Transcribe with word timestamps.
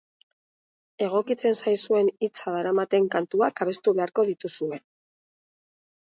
Egokitzen 1.07 1.57
zaizuen 1.57 2.09
hitza 2.27 2.53
daramaten 2.55 3.05
kantuak 3.15 3.61
abestu 3.65 3.93
beharko 3.99 4.25
dituzue. 4.31 4.81